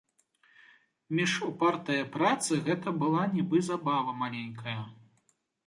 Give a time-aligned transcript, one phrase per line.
[1.19, 4.79] Між упартае працы гэта была нібы забава маленькая.